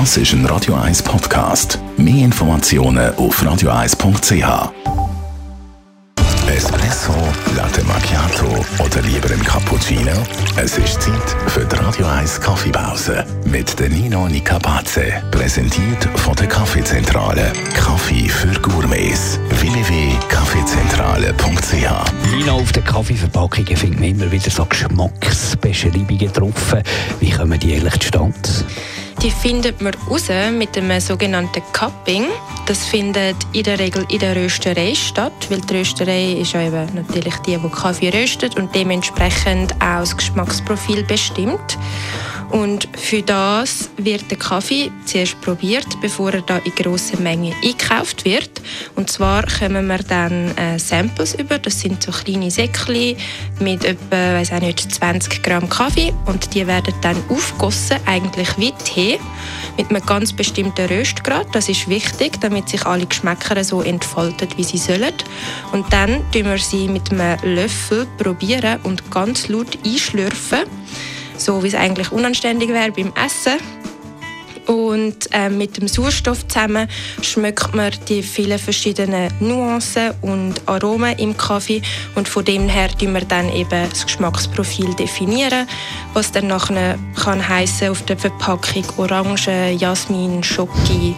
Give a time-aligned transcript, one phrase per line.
[0.00, 1.78] Das ist ein Radio 1 Podcast.
[1.96, 4.72] Mehr Informationen auf radio1.ch.
[6.48, 7.14] Espresso,
[7.54, 10.10] Latte Macchiato oder lieber ein Cappuccino?
[10.56, 15.12] Es ist Zeit für die Radio 1 Kaffeepause mit der Nino Nicapace.
[15.30, 17.52] Präsentiert von der Kaffeezentrale.
[17.76, 19.38] Kaffee für Gourmets.
[19.60, 26.74] www.kaffeezentrale.ch Nino, auf den Kaffeeverpackungen findet man immer wieder so Geschmacksbeschreibungen drauf.
[27.20, 28.34] Wie kommen die eigentlich zustande?
[29.22, 32.26] Die findet man raus mit dem sogenannten Cupping.
[32.66, 36.94] Das findet in der Regel in der Rösterei statt, weil die Rösterei ist ja eben
[36.94, 41.78] natürlich die, die Kaffee röstet und dementsprechend auch das Geschmacksprofil bestimmt.
[42.50, 48.24] Und für das wird der Kaffee zuerst probiert, bevor er da in grosser Menge eingekauft
[48.24, 48.62] wird.
[48.96, 51.58] Und zwar kommen wir dann äh, Samples über.
[51.58, 53.16] Das sind so kleine Säckchen
[53.60, 56.12] mit etwa weiß auch nicht, 20 Gramm Kaffee.
[56.26, 59.18] Und die werden dann aufgegossen, eigentlich wie Tee,
[59.76, 61.46] mit einem ganz bestimmten Röstgrad.
[61.52, 65.14] Das ist wichtig, damit sich alle Geschmäcker so entfalten, wie sie sollen.
[65.72, 70.64] Und dann tun wir sie mit einem Löffel probieren und ganz laut einschlürfen
[71.36, 73.58] so wie es eigentlich unanständig wäre beim Essen.
[74.66, 76.88] Und äh, mit dem Sauerstoff zusammen
[77.20, 81.82] schmeckt man die vielen verschiedenen Nuancen und Aromen im Kaffee
[82.14, 85.66] und von dem her definieren wir dann eben das Geschmacksprofil definieren,
[86.14, 91.14] was dann nachher kann heißen auf der Verpackung Orange, Jasmin, Schoki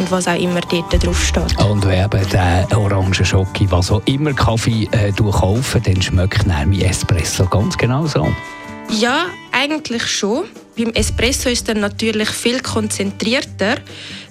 [0.00, 1.56] und was auch immer dort drauf steht.
[1.62, 6.72] Und wenn eben der Orange Schoki, was auch immer Kaffee äh, kaufen, dann schmeckt mein
[6.72, 8.26] Espresso ganz genau so.
[8.90, 9.26] Ja,
[9.58, 10.44] eigentlich schon.
[10.76, 13.76] Beim Espresso ist er natürlich viel konzentrierter,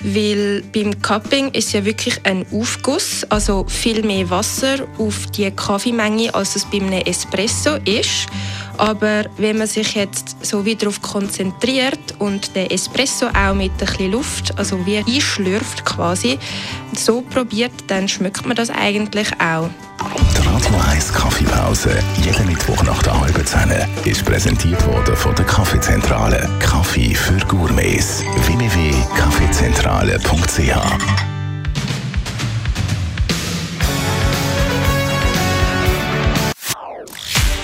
[0.02, 6.34] weil beim Cupping ist ja wirklich ein Aufguss, also viel mehr Wasser auf die Kaffeemenge,
[6.34, 8.28] als es beim Espresso ist.
[8.78, 13.78] Aber wenn man sich jetzt so wie darauf konzentriert und den Espresso auch mit ein
[13.78, 16.38] bisschen Luft, also wie einschlürft quasi,
[16.94, 19.70] so probiert, dann schmeckt man das eigentlich auch.
[20.00, 23.72] Die Radio 1 Kaffeepause, jeden Mittwoch nach der halben Zehn,
[24.06, 26.48] ist präsentiert worden von der Kaffeezentrale.
[26.60, 28.24] Kaffee für Gourmets.
[28.46, 31.37] www.kaffeezentrale.ch